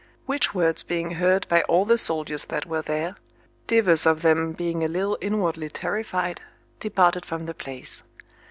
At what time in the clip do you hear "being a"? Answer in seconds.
4.51-4.87